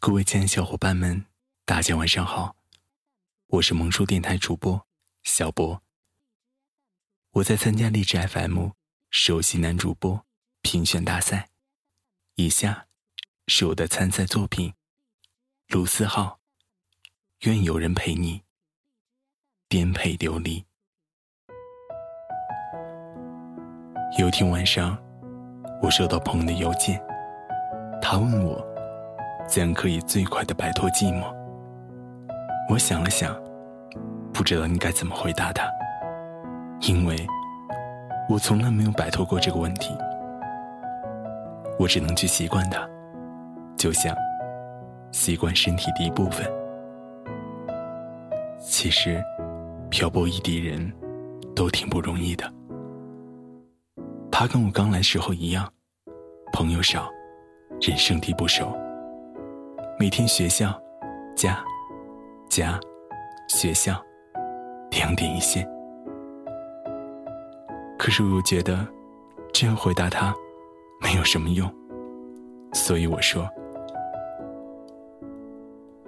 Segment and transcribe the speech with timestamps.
[0.00, 1.24] 各位亲爱的小伙伴们，
[1.64, 2.54] 大家晚上好，
[3.48, 4.86] 我是萌叔电台主播
[5.24, 5.82] 小博。
[7.32, 8.68] 我在参加励志 FM
[9.10, 10.24] 首席男主播
[10.62, 11.48] 评选大赛，
[12.36, 12.86] 以下
[13.48, 14.70] 是我的参赛作品
[15.74, 16.38] 《卢思浩》，
[17.48, 18.42] 愿有人陪你
[19.68, 20.64] 颠沛流离。
[24.16, 24.96] 有天晚上，
[25.82, 27.04] 我收到朋友的邮件，
[28.00, 28.67] 他问我。
[29.48, 31.24] 怎样可以最快的摆脱寂寞？
[32.68, 33.34] 我想了想，
[34.30, 35.66] 不知道应该怎么回答他，
[36.82, 37.16] 因为
[38.28, 39.96] 我从来没有摆脱过这个问题。
[41.78, 42.86] 我只能去习惯它，
[43.76, 44.14] 就像
[45.12, 46.46] 习惯身体的一部分。
[48.60, 49.24] 其实，
[49.88, 50.92] 漂泊异地人
[51.56, 52.44] 都挺不容易的。
[54.30, 55.66] 他跟我刚来时候一样，
[56.52, 57.08] 朋友少，
[57.80, 58.76] 人生地不熟。
[60.00, 60.80] 每天学校、
[61.34, 61.58] 家、
[62.48, 62.78] 家、
[63.48, 64.00] 学校，
[64.92, 65.68] 两点一线。
[67.98, 68.86] 可是我又觉得
[69.52, 70.32] 这样回答他
[71.02, 71.68] 没有什么用，
[72.72, 73.50] 所以我说：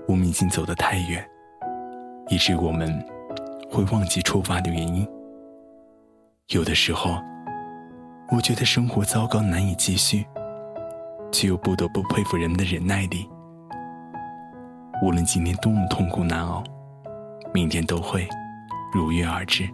[0.07, 1.29] 我们已经走得太远，
[2.29, 3.05] 以致我们
[3.69, 5.05] 会忘记出发的原因。
[6.51, 7.17] 有的时候，
[8.31, 10.25] 我觉得生活糟糕难以继续，
[11.33, 13.29] 却又不得不佩服人们的忍耐力。
[15.03, 16.63] 无论今天多么痛苦难熬，
[17.55, 18.29] 明天都会
[18.93, 19.67] 如约而至。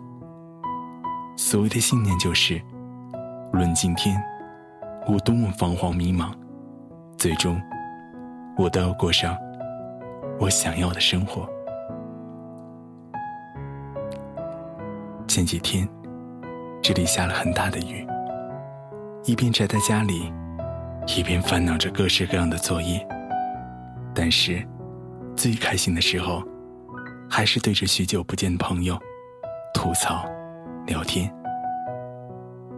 [1.36, 2.62] 所谓的信念就是：
[3.52, 4.22] 无论今天
[5.04, 6.32] 我多么彷徨迷茫，
[7.19, 7.60] 最终
[8.56, 9.36] 我都要过上
[10.38, 11.48] 我想要的生活。
[15.27, 15.88] 前几天
[16.80, 18.06] 这里下了很大的雨，
[19.24, 20.32] 一边宅在家里，
[21.16, 23.04] 一边烦恼着各式各样的作业，
[24.14, 24.64] 但是。
[25.36, 26.42] 最开心的时候，
[27.28, 28.98] 还是对着许久不见的朋友
[29.74, 30.24] 吐槽、
[30.86, 31.30] 聊天。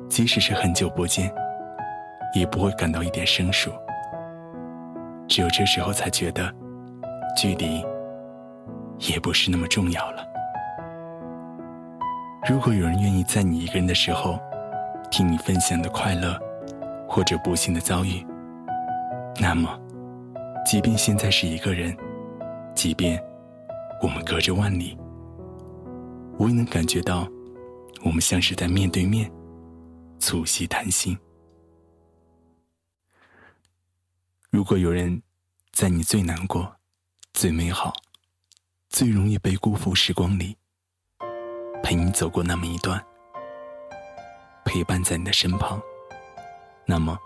[0.08, 1.32] 即使是很久不见，
[2.34, 3.70] 也不会感到一点生疏。
[5.28, 6.52] 只有这时候才觉得，
[7.36, 7.84] 距离
[8.98, 10.26] 也不是那么重要了。
[12.48, 14.38] 如果有人愿意在你一个人的时候，
[15.10, 16.36] 听你分享的快乐
[17.06, 18.26] 或者不幸的遭遇，
[19.40, 19.78] 那么，
[20.66, 21.96] 即便现在是一个人。
[22.78, 23.20] 即便
[24.00, 24.96] 我们隔着万里，
[26.38, 27.28] 我也能感觉到，
[28.04, 29.28] 我们像是在面对面
[30.20, 31.18] 促膝谈心。
[34.48, 35.20] 如果有人
[35.72, 36.72] 在你最难过、
[37.32, 37.92] 最美好、
[38.88, 40.56] 最容易被辜负时光里，
[41.82, 43.04] 陪你走过那么一段，
[44.64, 45.82] 陪伴在你的身旁，
[46.86, 47.18] 那么，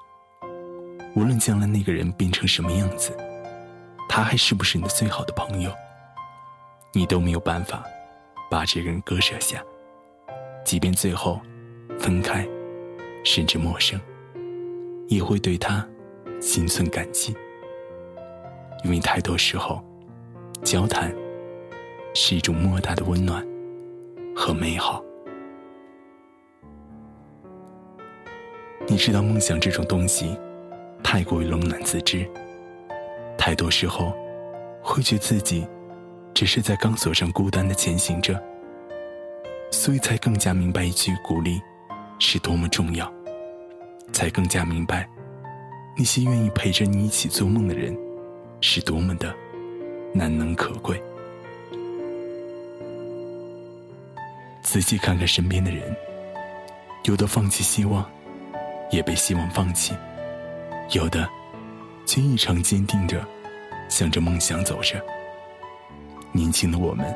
[1.14, 3.14] 无论将来那个人变成什么样子。
[4.14, 5.72] 他还是不是你的最好的朋友？
[6.92, 7.82] 你都没有办法
[8.50, 9.64] 把这个人割舍下，
[10.66, 11.40] 即便最后
[11.98, 12.46] 分开，
[13.24, 13.98] 甚至陌生，
[15.08, 15.88] 也会对他
[16.42, 17.34] 心存感激。
[18.84, 19.82] 因为太多时候，
[20.62, 21.10] 交谈
[22.14, 23.42] 是一种莫大的温暖
[24.36, 25.02] 和美好。
[28.86, 30.38] 你知道，梦想这种东西，
[31.02, 32.30] 太过于冷暖自知。
[33.44, 34.16] 太多时候，
[34.80, 35.66] 会觉得自己
[36.32, 38.40] 只是在钢索上孤单的前行着，
[39.72, 41.60] 所以才更加明白一句鼓励
[42.20, 43.12] 是多么重要，
[44.12, 45.08] 才更加明白
[45.98, 47.98] 那些愿意陪着你一起做梦的人
[48.60, 49.34] 是多么的
[50.14, 51.02] 难能可贵。
[54.62, 55.92] 仔细看看身边的人，
[57.06, 58.08] 有的放弃希望，
[58.92, 59.96] 也被希望放弃，
[60.92, 61.28] 有的。
[62.04, 63.24] 却异常坚定着，
[63.92, 64.98] 向着梦想走着。
[66.32, 67.14] 年轻的我们，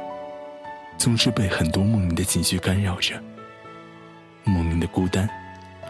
[0.98, 3.18] 总是被很多莫名的情绪干扰着，
[4.44, 5.26] 莫名的孤单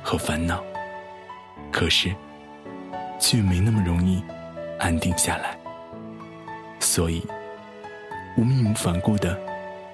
[0.01, 0.63] 和烦恼。
[1.73, 2.15] 可是，
[3.19, 4.23] 却没那么容易
[4.79, 5.59] 安定下来。
[6.79, 7.27] 所以，
[8.37, 9.37] 我们义无反顾的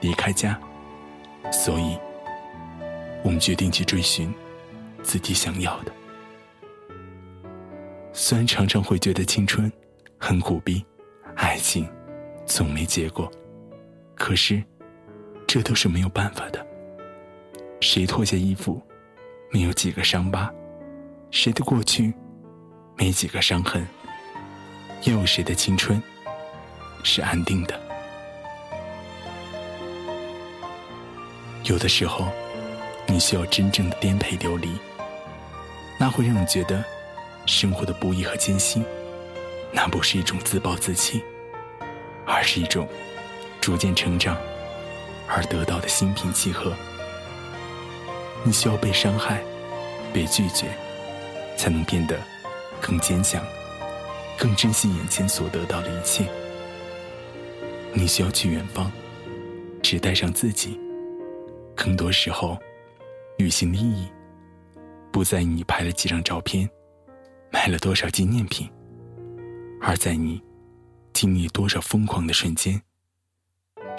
[0.02, 0.60] 离开家。
[1.50, 1.98] 所以，
[3.22, 4.30] 我们决定去追寻
[5.02, 5.92] 自己想要的。
[8.12, 9.72] 虽然常常会觉得青春
[10.24, 10.80] 很苦逼，
[11.34, 11.84] 爱情
[12.46, 13.28] 总没结果，
[14.14, 14.62] 可是
[15.48, 16.64] 这都是没有办法的。
[17.80, 18.80] 谁脱下衣服，
[19.50, 20.48] 没有几个伤疤？
[21.32, 22.14] 谁的过去
[22.96, 23.84] 没几个伤痕？
[25.02, 26.00] 又有谁的青春
[27.02, 27.80] 是安定的？
[31.64, 32.28] 有的时候，
[33.08, 34.70] 你需要真正的颠沛流离，
[35.98, 36.84] 那会让你觉得。
[37.44, 38.84] 生活的不易和艰辛，
[39.72, 41.22] 那不是一种自暴自弃，
[42.26, 42.86] 而是一种
[43.60, 44.36] 逐渐成长
[45.26, 46.72] 而得到的心平气和。
[48.44, 49.42] 你需要被伤害、
[50.12, 50.66] 被拒绝，
[51.56, 52.20] 才能变得
[52.80, 53.42] 更坚强、
[54.36, 56.26] 更珍惜眼前所得到的一切。
[57.92, 58.90] 你需要去远方，
[59.82, 60.78] 只带上自己。
[61.74, 62.58] 更多时候，
[63.38, 64.10] 旅行的意义
[65.10, 66.68] 不在于你拍了几张照片，
[67.50, 68.68] 买了多少纪念品，
[69.82, 70.42] 而在你
[71.12, 72.80] 经历多少疯狂的瞬间，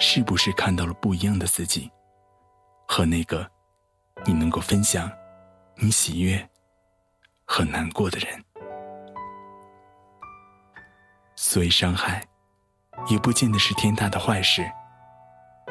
[0.00, 1.90] 是不是看到了不一样的自己，
[2.88, 3.48] 和那个。
[4.26, 5.10] 你能够分享
[5.76, 6.48] 你喜悦
[7.44, 8.42] 和难过的人，
[11.34, 12.24] 所以伤害
[13.08, 14.64] 也不见得是天大的坏事。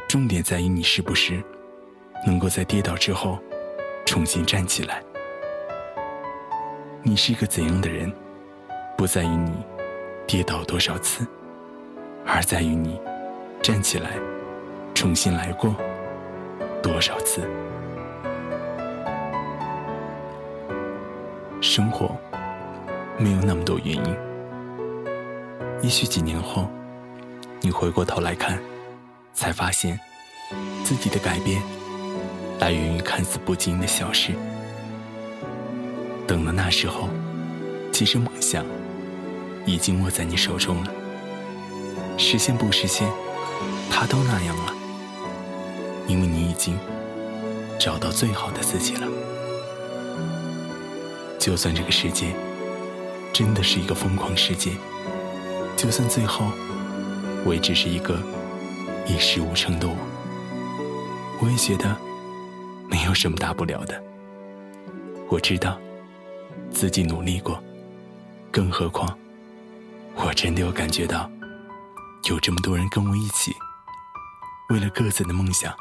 [0.10, 1.44] 重点在于你是不是
[2.28, 3.40] 能够在跌倒之后
[4.06, 5.02] 重新站起来。
[7.02, 8.14] 你是一个怎样的人，
[8.96, 9.66] 不在于你
[10.28, 11.26] 跌倒多少次，
[12.26, 13.00] 而在于你
[13.62, 14.12] 站起来
[14.94, 15.76] 重新来过
[16.82, 17.42] 多少次。
[21.62, 22.16] 生活
[23.18, 24.16] 没有那么多原因，
[25.82, 26.68] 也许几年后，
[27.62, 28.60] 你回过头来看，
[29.34, 30.00] 才发现
[30.84, 31.62] 自己的改变
[32.60, 34.34] 来源于看似不经意的小事。
[36.28, 37.08] 等到那时候，
[37.92, 38.66] 其实梦想
[39.66, 40.92] 已经握在你手中了，
[42.18, 43.10] 实现不实现，
[43.90, 44.74] 它都那样了，
[46.08, 46.78] 因为你已经
[47.80, 49.08] 找到最好的自己了。
[51.40, 52.34] 就算这个世界
[53.34, 54.72] 真的是一个疯狂世界，
[55.76, 56.46] 就算最后
[57.46, 58.18] 我也只是一个
[59.06, 59.96] 一事无成的我，
[61.42, 61.96] 我也觉得
[62.90, 64.02] 没有什么大不了的。
[65.30, 65.78] 我知道
[66.72, 67.62] 自己努力过，
[68.52, 69.18] 更何况
[70.16, 71.30] 我真的有感觉到
[72.30, 73.56] 有这么多人跟我一起，
[74.70, 75.74] 为了各自的梦想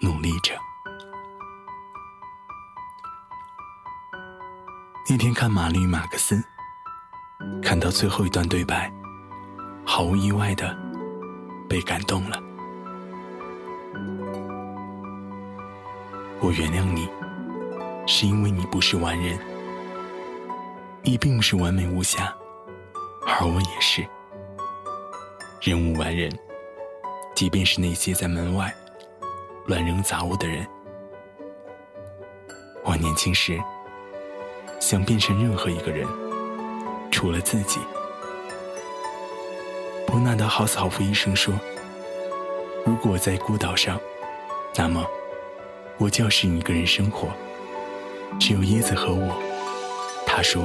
[0.00, 0.54] 努力着。
[5.10, 6.42] 那天看《玛丽与马克思》，
[7.62, 8.90] 看到最后一段对白，
[9.84, 10.74] 毫无意外的
[11.68, 12.42] 被感动了。
[16.40, 17.08] 我原谅你，
[18.06, 19.38] 是因为你不是完人，
[21.02, 22.34] 你并不是完美无瑕，
[23.26, 24.06] 而我也是。
[25.60, 26.30] 人无完人，
[27.34, 28.74] 即便是那些在门外
[29.66, 30.66] 乱扔杂物的人。
[32.84, 33.60] 我年轻时。
[34.80, 36.04] 想变成任何一个人，
[37.08, 37.78] 除了自己。
[40.04, 41.54] 伯纳德·豪斯豪夫医生说
[42.84, 43.98] ：“如果我在孤岛上，
[44.74, 45.06] 那么
[45.98, 47.28] 我就要是一个人生活，
[48.40, 49.40] 只有椰子和我。”
[50.26, 50.64] 他说：“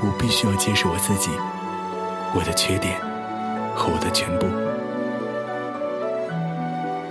[0.00, 1.30] 我必须要接受我自己，
[2.34, 3.00] 我的缺点
[3.74, 4.46] 和我的全部。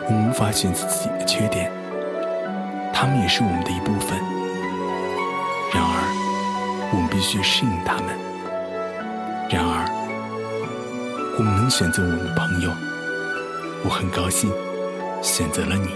[0.10, 1.72] 我无法选择自己的缺点，
[2.94, 4.18] 他们也是我们的一部分。”
[5.74, 8.18] 然而，我们必须适应他们。
[9.50, 9.86] 然而，
[11.38, 12.72] 我们能选择我们的朋友。
[13.84, 14.52] 我很高兴
[15.22, 15.90] 选择了你。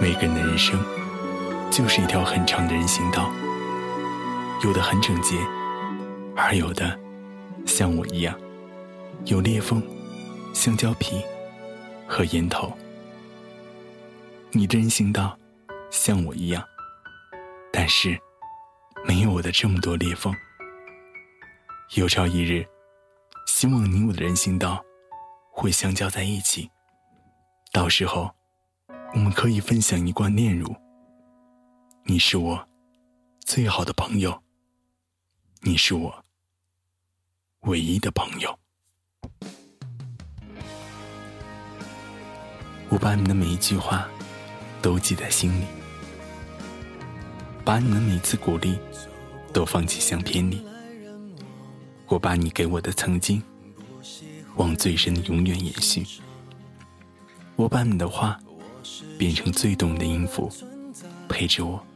[0.00, 0.78] 每个人的人生
[1.70, 3.30] 就是一条很长的人行道，
[4.64, 5.36] 有的很整洁，
[6.36, 6.98] 而有的
[7.66, 8.38] 像我一样
[9.24, 9.82] 有裂缝、
[10.52, 11.22] 香蕉皮
[12.06, 12.72] 和烟头。
[14.50, 15.36] 你的人行道。
[15.90, 16.62] 像我一样，
[17.72, 18.20] 但是
[19.06, 20.30] 没有我的这么多裂缝。
[21.94, 22.62] 有朝一日，
[23.46, 24.84] 希望你我的人行道
[25.50, 26.70] 会相交在一起。
[27.72, 28.30] 到时候，
[29.14, 30.76] 我们可以分享一罐炼乳。
[32.10, 32.66] 你是我
[33.44, 34.42] 最好的朋友，
[35.60, 36.24] 你是我
[37.64, 38.58] 唯一的朋友。
[42.88, 44.08] 我把你的每一句话
[44.80, 45.66] 都记在心里。
[47.62, 48.78] 把你的每次鼓励
[49.52, 50.66] 都放进相片里，
[52.06, 53.42] 我把你给我的曾经
[54.56, 56.06] 往最深的永远延续。
[57.54, 58.40] 我把你的话
[59.18, 60.50] 变成最动的音符，
[61.28, 61.86] 陪着我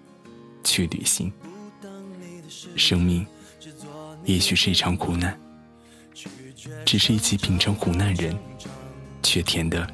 [0.62, 1.32] 去旅行。
[2.76, 3.26] 生命
[4.24, 5.38] 也许是一场苦难，
[6.84, 8.36] 只是一起品尝苦难人，
[9.22, 9.86] 却甜的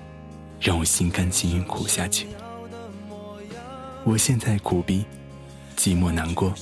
[0.61, 2.27] 让我心甘情愿苦下去。
[4.05, 5.05] 我现在苦逼。
[5.77, 6.53] 寂寞难过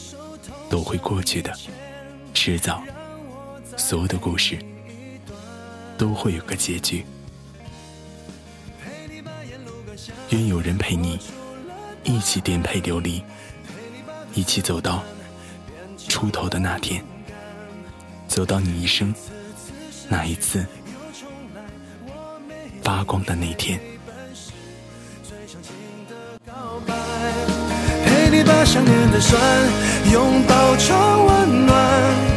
[0.68, 1.50] 都会过去的，
[2.34, 2.82] 迟早，
[3.74, 4.58] 所有的故事
[5.96, 7.02] 都会有个结局。
[10.28, 11.18] 愿有人陪你
[12.04, 13.22] 一起颠沛流离，
[14.36, 15.02] 一起走到
[16.08, 17.02] 出头的那天，
[18.28, 19.14] 走到你一生
[20.10, 20.66] 那一次
[22.82, 23.80] 发光的那天。
[28.04, 29.40] 陪你把想念的酸
[30.12, 32.35] 拥抱成温暖。